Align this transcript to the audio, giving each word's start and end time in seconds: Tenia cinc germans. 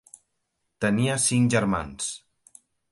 Tenia 0.85 1.21
cinc 1.27 1.55
germans. 1.59 2.13